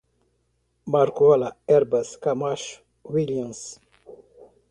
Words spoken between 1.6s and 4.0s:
Herbas, Camacho, Willians